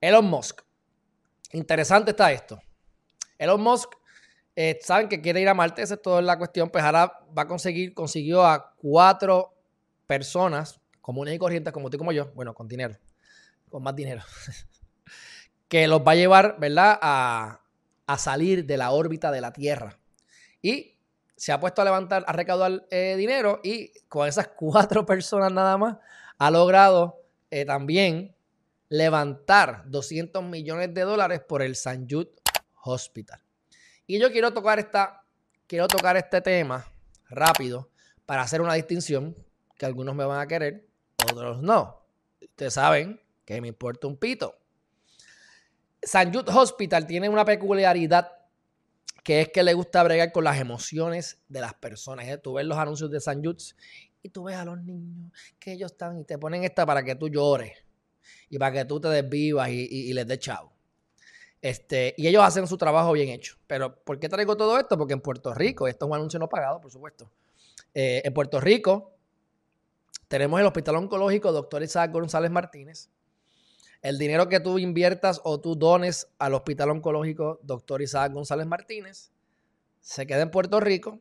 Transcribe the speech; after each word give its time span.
Elon 0.00 0.24
Musk. 0.24 0.62
Interesante 1.52 2.10
está 2.10 2.30
esto. 2.32 2.60
Elon 3.38 3.60
Musk, 3.60 3.90
eh, 4.54 4.78
saben 4.82 5.08
que 5.08 5.20
quiere 5.20 5.40
ir 5.40 5.48
a 5.48 5.54
Marte, 5.54 5.82
esa 5.82 5.94
es 5.94 6.02
toda 6.02 6.20
la 6.20 6.36
cuestión, 6.36 6.68
pues 6.70 6.82
ahora 6.82 7.12
va 7.36 7.42
a 7.42 7.46
conseguir, 7.46 7.94
consiguió 7.94 8.44
a 8.44 8.74
cuatro 8.76 9.54
personas 10.06 10.80
comunes 11.00 11.34
y 11.34 11.38
corrientes 11.38 11.72
como 11.72 11.88
tú 11.88 11.96
y 11.96 11.98
como 11.98 12.12
yo, 12.12 12.32
bueno, 12.34 12.54
con 12.54 12.66
dinero, 12.66 12.96
con 13.70 13.82
más 13.82 13.94
dinero, 13.94 14.22
que 15.68 15.86
los 15.86 16.00
va 16.00 16.12
a 16.12 16.16
llevar, 16.16 16.56
¿verdad?, 16.58 16.98
a, 17.00 17.60
salir 18.18 18.64
de 18.66 18.78
la 18.78 18.90
órbita 18.90 19.30
de 19.30 19.40
la 19.40 19.52
Tierra. 19.52 19.98
Y 20.62 20.98
se 21.36 21.52
ha 21.52 21.60
puesto 21.60 21.82
a 21.82 21.84
levantar, 21.84 22.24
a 22.26 22.32
recaudar 22.32 22.86
eh, 22.90 23.14
dinero 23.16 23.60
y 23.62 23.92
con 24.08 24.26
esas 24.26 24.48
cuatro 24.56 25.06
personas 25.06 25.52
nada 25.52 25.76
más 25.76 25.98
ha 26.38 26.50
logrado 26.50 27.22
eh, 27.50 27.64
también 27.64 28.34
levantar 28.88 29.84
200 29.86 30.42
millones 30.44 30.94
de 30.94 31.02
dólares 31.02 31.40
por 31.40 31.62
el 31.62 31.76
San 31.76 32.08
Jude 32.08 32.30
Hospital. 32.84 33.40
Y 34.06 34.18
yo 34.18 34.32
quiero 34.32 34.52
tocar, 34.52 34.78
esta, 34.78 35.24
quiero 35.66 35.86
tocar 35.88 36.16
este 36.16 36.40
tema 36.40 36.90
rápido 37.28 37.90
para 38.24 38.42
hacer 38.42 38.60
una 38.60 38.74
distinción 38.74 39.36
que 39.76 39.86
algunos 39.86 40.14
me 40.14 40.24
van 40.24 40.40
a 40.40 40.46
querer, 40.46 40.86
otros 41.30 41.62
no. 41.62 42.06
Ustedes 42.40 42.74
saben 42.74 43.20
que 43.44 43.60
me 43.60 43.68
importa 43.68 44.06
un 44.06 44.16
pito. 44.16 44.58
San 46.02 46.32
Jude 46.32 46.50
Hospital 46.52 47.06
tiene 47.06 47.28
una 47.28 47.44
peculiaridad 47.44 48.32
que 49.22 49.42
es 49.42 49.48
que 49.50 49.62
le 49.62 49.74
gusta 49.74 50.02
bregar 50.02 50.32
con 50.32 50.44
las 50.44 50.58
emociones 50.58 51.42
de 51.48 51.60
las 51.60 51.74
personas. 51.74 52.26
¿eh? 52.28 52.38
Tú 52.38 52.54
ves 52.54 52.64
los 52.64 52.78
anuncios 52.78 53.10
de 53.10 53.20
San 53.20 53.44
Jude 53.44 53.62
y 54.22 54.30
tú 54.30 54.44
ves 54.44 54.56
a 54.56 54.64
los 54.64 54.82
niños 54.82 55.32
que 55.58 55.72
ellos 55.72 55.92
están 55.92 56.18
y 56.18 56.24
te 56.24 56.38
ponen 56.38 56.64
esta 56.64 56.86
para 56.86 57.02
que 57.02 57.14
tú 57.14 57.28
llores 57.28 57.87
y 58.50 58.58
para 58.58 58.72
que 58.72 58.84
tú 58.84 59.00
te 59.00 59.08
desvivas 59.08 59.68
y, 59.70 60.12
les 60.12 60.26
des 60.26 60.38
chavo. 60.38 60.72
Este, 61.60 62.14
y 62.16 62.28
ellos 62.28 62.42
hacen 62.44 62.66
su 62.66 62.76
trabajo 62.76 63.12
bien 63.12 63.28
hecho. 63.30 63.56
Pero 63.66 63.96
¿por 64.04 64.18
qué 64.18 64.28
traigo 64.28 64.56
todo 64.56 64.78
esto? 64.78 64.96
Porque 64.96 65.14
en 65.14 65.20
Puerto 65.20 65.52
Rico, 65.54 65.88
esto 65.88 66.06
es 66.06 66.10
un 66.10 66.16
anuncio 66.16 66.38
no 66.38 66.48
pagado, 66.48 66.80
por 66.80 66.90
supuesto. 66.90 67.30
Eh, 67.94 68.22
en 68.24 68.32
Puerto 68.32 68.60
Rico 68.60 69.12
tenemos 70.28 70.60
el 70.60 70.66
Hospital 70.66 70.96
Oncológico 70.96 71.52
Doctor 71.52 71.82
Isaac 71.82 72.12
González 72.12 72.50
Martínez. 72.50 73.10
El 74.02 74.18
dinero 74.18 74.48
que 74.48 74.60
tú 74.60 74.78
inviertas 74.78 75.40
o 75.42 75.58
tú 75.58 75.74
dones 75.74 76.28
al 76.38 76.54
Hospital 76.54 76.90
Oncológico 76.90 77.58
Doctor 77.62 78.02
Isaac 78.02 78.32
González 78.32 78.66
Martínez 78.66 79.32
se 80.00 80.26
queda 80.26 80.42
en 80.42 80.50
Puerto 80.50 80.80
Rico. 80.80 81.20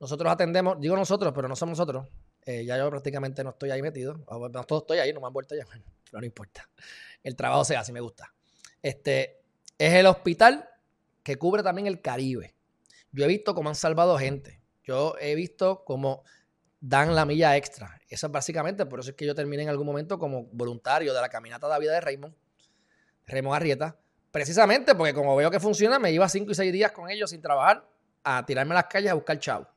Nosotros 0.00 0.32
atendemos, 0.32 0.80
digo 0.80 0.96
nosotros, 0.96 1.32
pero 1.34 1.46
no 1.48 1.54
somos 1.54 1.78
nosotros. 1.78 2.08
Eh, 2.44 2.64
ya 2.64 2.76
yo 2.76 2.90
prácticamente 2.90 3.44
no 3.44 3.50
estoy 3.50 3.70
ahí 3.70 3.82
metido. 3.82 4.14
No 4.28 4.60
estoy 4.60 4.98
ahí, 4.98 5.12
no 5.12 5.20
me 5.20 5.26
han 5.26 5.32
vuelto 5.32 5.54
ya. 5.54 5.64
Pero 6.04 6.20
no 6.20 6.26
importa. 6.26 6.68
El 7.22 7.36
trabajo 7.36 7.64
se 7.64 7.76
hace, 7.76 7.92
me 7.92 8.00
gusta. 8.00 8.32
Este 8.82 9.42
es 9.78 9.94
el 9.94 10.06
hospital 10.06 10.68
que 11.22 11.36
cubre 11.36 11.62
también 11.62 11.86
el 11.86 12.00
Caribe. 12.00 12.54
Yo 13.12 13.24
he 13.24 13.28
visto 13.28 13.54
cómo 13.54 13.68
han 13.68 13.74
salvado 13.74 14.18
gente. 14.18 14.60
Yo 14.84 15.14
he 15.20 15.34
visto 15.34 15.84
cómo 15.84 16.24
dan 16.80 17.14
la 17.14 17.24
milla 17.24 17.56
extra. 17.56 18.00
Eso 18.08 18.26
es 18.26 18.32
básicamente, 18.32 18.84
por 18.86 19.00
eso 19.00 19.10
es 19.10 19.16
que 19.16 19.24
yo 19.24 19.34
terminé 19.34 19.62
en 19.62 19.68
algún 19.68 19.86
momento 19.86 20.18
como 20.18 20.46
voluntario 20.46 21.14
de 21.14 21.20
la 21.20 21.28
caminata 21.28 21.72
de 21.72 21.80
vida 21.80 21.92
de 21.92 22.00
Raymond, 22.00 22.34
Raymond 23.26 23.54
Arrieta, 23.54 23.96
precisamente 24.32 24.94
porque 24.94 25.14
como 25.14 25.36
veo 25.36 25.50
que 25.50 25.60
funciona, 25.60 26.00
me 26.00 26.10
iba 26.10 26.28
cinco 26.28 26.50
y 26.50 26.54
seis 26.56 26.72
días 26.72 26.90
con 26.90 27.08
ellos 27.08 27.30
sin 27.30 27.40
trabajar 27.40 27.88
a 28.24 28.44
tirarme 28.44 28.72
a 28.72 28.76
las 28.76 28.86
calles 28.86 29.12
a 29.12 29.14
buscar 29.14 29.38
chavo. 29.38 29.68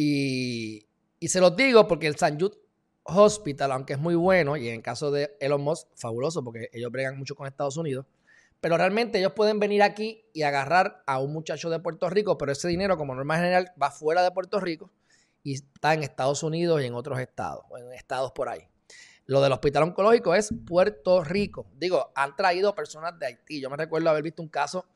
Y, 0.00 0.86
se 1.26 1.40
los 1.40 1.56
digo 1.56 1.88
porque 1.88 2.06
el 2.06 2.14
San 2.14 2.38
Jude 2.38 2.56
Hospital, 3.02 3.72
aunque 3.72 3.94
es 3.94 3.98
muy 3.98 4.14
bueno, 4.14 4.56
y 4.56 4.68
en 4.68 4.80
caso 4.80 5.10
de 5.10 5.36
Elon 5.40 5.60
Musk, 5.60 5.88
fabuloso, 5.96 6.44
porque 6.44 6.70
ellos 6.72 6.92
bregan 6.92 7.18
mucho 7.18 7.34
con 7.34 7.48
Estados 7.48 7.76
Unidos, 7.76 8.06
pero 8.60 8.76
realmente 8.76 9.18
ellos 9.18 9.32
pueden 9.32 9.58
venir 9.58 9.82
aquí 9.82 10.24
y 10.32 10.42
agarrar 10.42 11.02
a 11.04 11.18
un 11.18 11.32
muchacho 11.32 11.68
de 11.68 11.80
Puerto 11.80 12.08
Rico, 12.08 12.38
pero 12.38 12.52
ese 12.52 12.68
dinero, 12.68 12.96
como 12.96 13.12
norma 13.16 13.38
general, 13.38 13.72
va 13.80 13.90
fuera 13.90 14.22
de 14.22 14.30
Puerto 14.30 14.60
Rico 14.60 14.92
y 15.42 15.54
está 15.54 15.94
en 15.94 16.04
Estados 16.04 16.44
Unidos 16.44 16.80
y 16.80 16.86
en 16.86 16.94
otros 16.94 17.18
estados, 17.18 17.64
o 17.68 17.76
en 17.76 17.92
estados 17.92 18.30
por 18.30 18.48
ahí. 18.48 18.68
Lo 19.26 19.40
del 19.42 19.50
hospital 19.50 19.82
oncológico 19.82 20.32
es 20.32 20.54
Puerto 20.64 21.24
Rico. 21.24 21.66
Digo, 21.74 22.12
han 22.14 22.36
traído 22.36 22.72
personas 22.72 23.18
de 23.18 23.26
Haití. 23.26 23.60
Yo 23.60 23.68
me 23.68 23.76
recuerdo 23.76 24.10
haber 24.10 24.22
visto 24.22 24.42
un 24.42 24.48
caso 24.48 24.86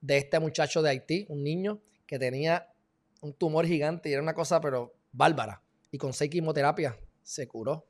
de 0.00 0.18
este 0.18 0.40
muchacho 0.40 0.82
de 0.82 0.90
Haití, 0.90 1.26
un 1.28 1.44
niño 1.44 1.80
que 2.06 2.18
tenía 2.18 2.72
un 3.20 3.32
tumor 3.34 3.66
gigante 3.66 4.08
y 4.08 4.12
era 4.12 4.22
una 4.22 4.34
cosa, 4.34 4.60
pero 4.60 4.94
bárbara. 5.12 5.62
Y 5.90 5.98
con 5.98 6.12
seis 6.12 6.30
quimioterapias 6.30 6.94
se 7.22 7.46
curó, 7.48 7.86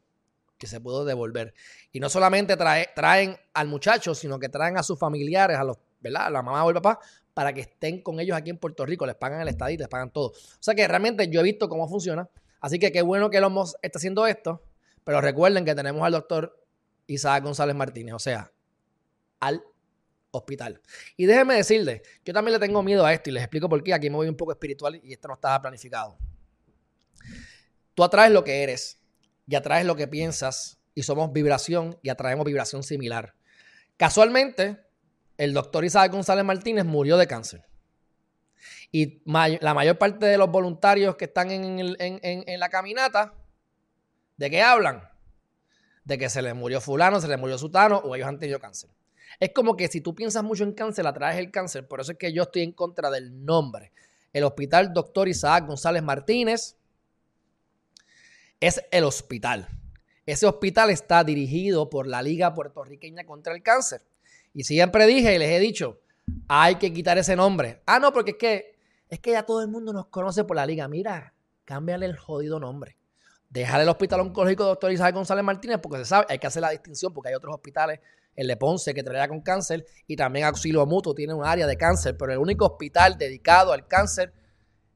que 0.57 0.67
se 0.67 0.81
pudo 0.81 1.05
devolver. 1.05 1.55
Y 1.93 2.01
no 2.01 2.09
solamente 2.09 2.57
traen 2.57 3.37
al 3.55 3.69
muchacho, 3.69 4.15
sino 4.15 4.39
que 4.39 4.49
traen 4.49 4.77
a 4.77 4.83
sus 4.83 4.99
familiares, 4.99 5.57
a 5.57 5.65
los, 5.65 5.79
¿verdad? 6.01 6.27
A 6.27 6.31
la 6.31 6.43
mamá 6.43 6.65
o 6.65 6.71
el 6.71 6.75
papá, 6.75 6.99
para 7.35 7.53
que 7.53 7.63
estén 7.63 8.03
con 8.03 8.19
ellos 8.21 8.37
aquí 8.37 8.51
en 8.51 8.59
Puerto 8.59 8.85
Rico. 8.85 9.07
Les 9.07 9.15
pagan 9.15 9.41
el 9.41 9.49
estadito, 9.49 9.83
les 9.83 9.89
pagan 9.89 10.11
todo. 10.11 10.29
O 10.29 10.61
sea 10.61 10.75
que 10.75 10.87
realmente 10.87 11.29
yo 11.29 11.41
he 11.41 11.45
visto 11.45 11.69
cómo 11.69 11.89
funciona. 11.89 12.29
Así 12.61 12.79
que 12.79 12.91
qué 12.91 13.03
bueno 13.03 13.31
que 13.31 13.39
el 13.39 13.45
Homos 13.45 13.77
está 13.83 13.99
haciendo 13.99 14.27
esto. 14.27 14.63
Pero 15.05 15.21
recuerden 15.21 15.65
que 15.65 15.75
tenemos 15.75 16.03
al 16.03 16.13
doctor 16.13 16.61
Isaac 17.07 17.43
González 17.43 17.75
Martínez, 17.75 18.15
o 18.15 18.19
sea, 18.19 18.53
al 19.41 19.63
hospital. 20.31 20.81
Y 21.17 21.27
déjenme 21.27 21.55
decirles, 21.55 22.03
yo 22.25 22.33
también 22.33 22.59
le 22.59 22.67
tengo 22.67 22.83
miedo 22.83 23.05
a 23.05 23.13
esto 23.13 23.31
y 23.31 23.33
les 23.33 23.43
explico 23.43 23.69
por 23.69 23.83
qué. 23.83 23.95
Aquí 23.95 24.11
me 24.11 24.17
voy 24.17 24.29
un 24.29 24.37
poco 24.37 24.53
espiritual 24.53 25.01
y 25.03 25.13
esto 25.13 25.29
no 25.29 25.35
estaba 25.35 25.61
planificado. 25.61 26.17
Tú 27.95 28.05
atraes 28.05 28.33
lo 28.33 28.45
que 28.45 28.63
eres 28.63 29.01
y 29.47 29.55
atraes 29.55 29.87
lo 29.87 29.97
que 29.97 30.07
piensas 30.07 30.79
y 30.95 31.03
somos 31.03 31.33
vibración 31.33 31.99
y 32.03 32.11
atraemos 32.11 32.45
vibración 32.45 32.83
similar. 32.83 33.35
Casualmente, 33.97 34.79
el 35.37 35.55
doctor 35.55 35.85
Isaac 35.85 36.13
González 36.13 36.45
Martínez 36.45 36.85
murió 36.85 37.17
de 37.17 37.27
cáncer. 37.27 37.65
Y 38.91 39.23
la 39.25 39.75
mayor 39.75 39.99
parte 39.99 40.27
de 40.27 40.39
los 40.39 40.51
voluntarios 40.51 41.17
que 41.17 41.27
están 41.27 41.51
en, 41.51 42.61
la 42.61 42.69
caminata, 42.69 43.35
¿de 44.37 44.51
qué 44.51 44.63
hablan? 44.63 45.09
De 46.05 46.17
que 46.19 46.29
se 46.29 46.43
les 46.43 46.55
murió 46.55 46.81
fulano, 46.81 47.21
se 47.21 47.29
les 47.29 47.39
murió 47.39 47.59
sutano 47.59 47.99
o 47.99 48.15
ellos 48.15 48.27
han 48.27 48.39
tenido 48.39 48.59
cáncer. 48.59 48.91
Es 49.41 49.51
como 49.55 49.77
que 49.77 49.89
si 49.89 50.01
tú 50.01 50.15
piensas 50.15 50.43
mucho 50.43 50.65
en 50.65 50.73
cáncer, 50.73 51.07
atraes 51.07 51.39
el 51.39 51.51
cáncer. 51.51 51.87
Por 51.87 52.01
eso 52.01 52.13
es 52.13 52.19
que 52.19 52.33
yo 52.33 52.45
estoy 52.45 52.63
en 52.63 52.73
contra 52.73 53.11
del 53.11 53.45
nombre. 53.45 53.93
El 54.33 54.45
Hospital 54.45 54.93
Doctor 54.93 55.29
Isaac 55.29 55.67
González 55.67 56.03
Martínez 56.03 56.77
es 58.61 58.83
el 58.91 59.05
hospital. 59.05 59.69
Ese 60.27 60.47
hospital 60.47 60.91
está 60.91 61.25
dirigido 61.25 61.89
por 61.89 62.07
la 62.07 62.21
Liga 62.21 62.53
Puertorriqueña 62.53 63.25
contra 63.25 63.55
el 63.55 63.63
Cáncer. 63.63 64.03
Y 64.53 64.65
siempre 64.65 65.07
dije 65.07 65.35
y 65.35 65.39
les 65.39 65.51
he 65.51 65.61
dicho, 65.61 66.01
hay 66.49 66.75
que 66.75 66.93
quitar 66.93 67.17
ese 67.17 67.37
nombre. 67.37 67.81
Ah, 67.87 67.99
no, 67.99 68.13
porque 68.13 68.33
es 68.33 68.37
que, 68.37 68.77
es 69.09 69.21
que 69.21 69.31
ya 69.31 69.45
todo 69.45 69.63
el 69.63 69.69
mundo 69.69 69.93
nos 69.93 70.09
conoce 70.09 70.45
por 70.45 70.57
la 70.57 70.67
liga. 70.67 70.89
Mira, 70.89 71.33
cámbiale 71.65 72.07
el 72.07 72.17
jodido 72.17 72.59
nombre. 72.59 72.97
Déjale 73.51 73.85
el 73.85 73.89
hospital 73.89 74.21
oncológico 74.21 74.65
doctor 74.65 74.93
Isabel 74.93 75.15
González 75.15 75.45
Martínez 75.45 75.79
porque 75.83 75.99
se 75.99 76.05
sabe, 76.05 76.27
hay 76.29 76.39
que 76.39 76.47
hacer 76.47 76.61
la 76.61 76.71
distinción 76.71 77.15
porque 77.15 77.31
hay 77.31 77.35
otros 77.35 77.55
hospitales, 77.55 78.01
el 78.39 78.47
de 78.47 78.57
Ponce 78.57 78.95
que 78.95 79.03
trabaja 79.03 79.27
con 79.27 79.41
cáncer 79.41 79.85
y 80.07 80.15
también 80.15 80.47
Auxilio 80.47 80.87
Mutuo 80.87 81.13
tiene 81.13 81.35
un 81.35 81.45
área 81.45 81.67
de 81.67 81.77
cáncer, 81.77 82.17
pero 82.17 82.33
el 82.33 82.39
único 82.39 82.67
hospital 82.67 83.19
dedicado 83.19 83.73
al 83.73 83.89
cáncer 83.89 84.33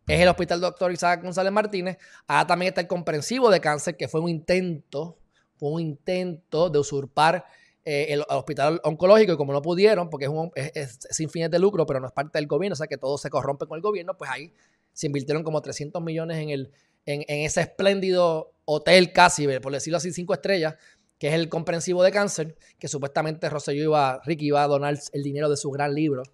es 0.07 0.21
el 0.21 0.29
Hospital 0.29 0.61
Doctor 0.61 0.93
Isaac 0.93 1.25
González 1.25 1.53
Martínez. 1.53 1.99
Ahora 2.29 2.47
también 2.47 2.69
está 2.69 2.81
el 2.81 2.87
comprensivo 2.87 3.51
de 3.51 3.61
cáncer, 3.61 3.97
que 3.97 4.07
fue 4.07 4.21
un 4.21 4.29
intento, 4.29 5.19
fue 5.57 5.71
un 5.71 5.81
intento 5.81 6.71
de 6.71 6.79
usurpar 6.79 7.45
eh, 7.85 8.07
el, 8.11 8.23
hospital 8.29 8.81
oncológico 8.85 9.33
y 9.33 9.37
como 9.37 9.53
no 9.53 9.61
pudieron, 9.61 10.09
porque 10.09 10.29
es, 10.55 11.01
sin 11.11 11.29
fines 11.29 11.51
de 11.51 11.59
lucro, 11.59 11.85
pero 11.85 11.99
no 11.99 12.07
es 12.07 12.13
parte 12.13 12.39
del 12.39 12.47
gobierno, 12.47 12.75
o 12.75 12.77
sea 12.77 12.87
que 12.87 12.97
todo 12.97 13.19
se 13.19 13.29
corrompe 13.29 13.67
con 13.67 13.75
el 13.75 13.83
gobierno, 13.83 14.17
pues 14.17 14.31
ahí 14.31 14.53
se 14.93 15.09
invirtieron 15.09 15.43
como 15.43 15.61
300 15.61 16.01
millones 16.01 16.39
en, 16.39 16.51
el, 16.51 16.71
en, 17.07 17.25
ese 17.27 17.63
espléndido 17.63 18.55
hotel 18.67 19.13
casi, 19.13 19.49
por 19.59 19.73
decirlo 19.73 19.97
así, 19.97 20.13
cinco 20.13 20.33
estrellas, 20.33 20.77
que 21.23 21.29
es 21.29 21.35
el 21.35 21.49
comprensivo 21.49 22.03
de 22.03 22.11
cáncer, 22.11 22.57
que 22.81 22.89
supuestamente 22.89 23.49
Rosselló 23.49 23.85
iba, 23.85 24.21
Ricky 24.25 24.47
iba 24.47 24.61
a 24.61 24.67
donar 24.67 24.99
el 25.13 25.23
dinero 25.23 25.49
de 25.49 25.57
su 25.57 25.71
gran 25.71 25.95
libro. 25.95 26.25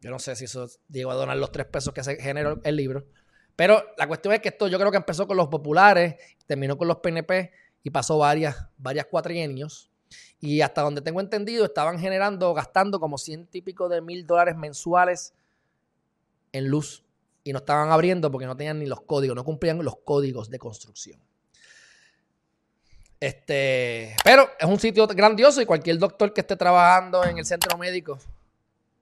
Yo 0.00 0.08
no 0.08 0.18
sé 0.18 0.34
si 0.36 0.46
eso 0.46 0.68
llegó 0.88 1.10
a 1.10 1.14
donar 1.14 1.36
los 1.36 1.52
tres 1.52 1.66
pesos 1.66 1.92
que 1.92 2.02
se 2.02 2.16
generó 2.16 2.62
el 2.64 2.76
libro. 2.76 3.04
Pero 3.56 3.84
la 3.98 4.08
cuestión 4.08 4.32
es 4.32 4.40
que 4.40 4.48
esto 4.48 4.68
yo 4.68 4.78
creo 4.78 4.90
que 4.90 4.96
empezó 4.96 5.26
con 5.26 5.36
los 5.36 5.48
populares, 5.48 6.14
terminó 6.46 6.78
con 6.78 6.88
los 6.88 6.96
PNP 7.00 7.52
y 7.82 7.90
pasó 7.90 8.16
varias, 8.16 8.68
varias 8.78 9.04
cuatrienios. 9.04 9.90
Y 10.40 10.62
hasta 10.62 10.80
donde 10.80 11.02
tengo 11.02 11.20
entendido, 11.20 11.66
estaban 11.66 11.98
generando, 11.98 12.54
gastando 12.54 13.00
como 13.00 13.18
100 13.18 13.48
típicos 13.48 13.90
de 13.90 14.00
mil 14.00 14.26
dólares 14.26 14.56
mensuales 14.56 15.34
en 16.52 16.68
luz. 16.68 17.04
Y 17.44 17.52
no 17.52 17.58
estaban 17.58 17.90
abriendo 17.90 18.30
porque 18.30 18.46
no 18.46 18.56
tenían 18.56 18.78
ni 18.78 18.86
los 18.86 19.02
códigos, 19.02 19.36
no 19.36 19.44
cumplían 19.44 19.84
los 19.84 19.96
códigos 19.96 20.48
de 20.48 20.58
construcción. 20.58 21.20
Este, 23.20 24.16
pero 24.24 24.48
es 24.58 24.66
un 24.66 24.80
sitio 24.80 25.06
grandioso 25.06 25.60
y 25.60 25.66
cualquier 25.66 25.98
doctor 25.98 26.32
que 26.32 26.40
esté 26.40 26.56
trabajando 26.56 27.22
en 27.24 27.36
el 27.36 27.44
centro 27.44 27.76
médico, 27.76 28.18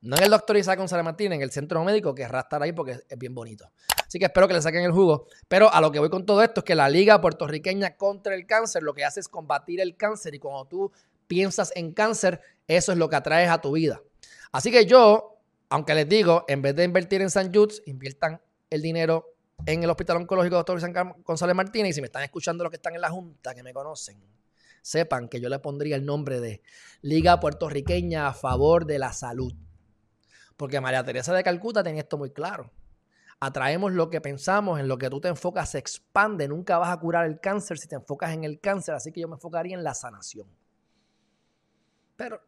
no 0.01 0.17
en 0.17 0.25
el 0.25 0.31
doctor 0.31 0.57
Isaac 0.57 0.77
González 0.77 1.05
Martínez, 1.05 1.37
en 1.37 1.43
el 1.43 1.53
centro 1.53 1.85
médico, 1.85 2.15
querrá 2.15 2.41
estar 2.41 2.61
ahí 2.61 2.73
porque 2.73 3.01
es 3.09 3.19
bien 3.19 3.33
bonito. 3.33 3.71
Así 4.05 4.19
que 4.19 4.25
espero 4.25 4.49
que 4.49 4.55
le 4.55 4.63
saquen 4.63 4.83
el 4.83 4.91
jugo. 4.91 5.27
Pero 5.47 5.73
a 5.73 5.81
lo 5.81 5.93
que 5.93 5.99
voy 5.99 6.09
con 6.09 6.27
todo 6.27 6.43
esto 6.43 6.61
es 6.61 6.65
que 6.65 6.75
la 6.75 6.89
Liga 6.89 7.21
Puertorriqueña 7.21 7.97
contra 7.97 8.35
el 8.35 8.47
Cáncer 8.47 8.83
lo 8.83 8.95
que 8.95 9.05
hace 9.05 9.21
es 9.21 9.29
combatir 9.29 9.81
el 9.81 9.97
cáncer 9.97 10.35
y 10.35 10.39
cuando 10.39 10.65
tú 10.65 10.93
piensas 11.27 11.73
en 11.77 11.93
cáncer, 11.93 12.41
eso 12.67 12.91
es 12.91 12.99
lo 12.99 13.09
que 13.09 13.17
atraes 13.17 13.51
a 13.51 13.61
tu 13.61 13.73
vida. 13.73 14.01
Así 14.51 14.71
que 14.71 14.87
yo, 14.87 15.37
aunque 15.69 15.95
les 15.95 16.09
digo, 16.09 16.45
en 16.49 16.63
vez 16.63 16.75
de 16.75 16.85
invertir 16.85 17.21
en 17.21 17.31
San 17.31 17.53
Judes, 17.53 17.83
inviertan 17.87 18.41
el 18.71 18.83
dinero 18.83 19.35
en 19.67 19.83
el 19.83 19.91
Hospital 19.91 20.19
Oncológico 20.19 20.57
Dr. 20.57 20.81
González 21.25 21.57
Martínez. 21.57 21.91
Y 21.91 21.95
si 21.95 22.01
me 22.01 22.07
están 22.07 22.23
escuchando 22.23 22.65
los 22.65 22.71
que 22.71 22.77
están 22.77 22.95
en 22.95 23.01
la 23.01 23.11
Junta, 23.11 23.55
que 23.55 23.63
me 23.63 23.73
conocen, 23.73 24.23
sepan 24.83 25.29
que 25.29 25.41
yo 25.41 25.49
le 25.49 25.59
pondría 25.59 25.97
el 25.97 26.05
nombre 26.05 26.41
de 26.41 26.63
Liga 27.03 27.41
Puertorriqueña 27.41 28.29
a 28.29 28.33
favor 28.33 28.87
de 28.87 28.99
la 28.99 29.13
salud. 29.13 29.55
Porque 30.57 30.81
María 30.81 31.05
Teresa 31.05 31.33
de 31.35 31.45
Calcuta 31.45 31.83
tenía 31.83 32.03
esto 32.03 32.19
muy 32.19 32.31
claro. 32.31 32.73
Atraemos 33.41 33.93
lo 33.93 34.11
que 34.11 34.21
pensamos, 34.21 34.81
en 34.81 34.89
lo 34.89 34.99
que 34.99 35.09
tú 35.09 35.21
te 35.21 35.29
enfocas 35.29 35.71
se 35.71 35.79
expande. 35.79 36.49
Nunca 36.49 36.79
vas 36.79 36.91
a 36.91 36.99
curar 36.99 37.27
el 37.27 37.39
cáncer 37.39 37.79
si 37.79 37.87
te 37.87 37.95
enfocas 37.95 38.33
en 38.33 38.43
el 38.43 38.59
cáncer. 38.59 38.95
Así 38.95 39.13
que 39.13 39.21
yo 39.21 39.29
me 39.29 39.35
enfocaría 39.35 39.77
en 39.77 39.85
la 39.85 39.95
sanación. 39.95 40.49
Pero 42.17 42.43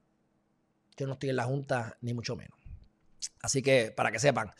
yo 0.97 1.07
no 1.07 1.12
estoy 1.12 1.31
en 1.31 1.37
la 1.37 1.45
Junta, 1.45 1.97
ni 2.01 2.12
mucho 2.12 2.35
menos. 2.35 2.59
Así 3.41 3.62
que 3.62 3.93
para 3.93 4.11
que 4.11 4.19
sepan, 4.19 4.51